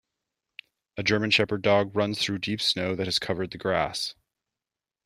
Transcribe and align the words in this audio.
A 0.97 1.03
Germanshepherd 1.03 1.61
dog 1.61 1.95
runs 1.95 2.17
through 2.17 2.39
deep 2.39 2.59
snow 2.59 2.95
that 2.95 3.05
has 3.05 3.19
covered 3.19 3.51
the 3.51 3.59
grass. 3.59 4.15